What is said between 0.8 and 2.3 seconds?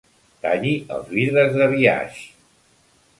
els vidres de biaix.